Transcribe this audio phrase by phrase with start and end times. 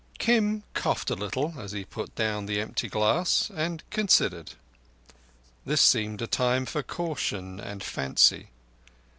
[0.17, 4.53] Kim coughed a little as he put down the empty glass, and considered.
[5.63, 8.47] This seemed a time for caution and fancy.